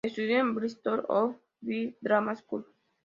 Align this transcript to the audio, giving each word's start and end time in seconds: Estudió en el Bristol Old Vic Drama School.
Estudió 0.03 0.39
en 0.39 0.47
el 0.47 0.51
Bristol 0.53 1.05
Old 1.09 1.37
Vic 1.59 1.95
Drama 2.01 2.35
School. 2.35 2.65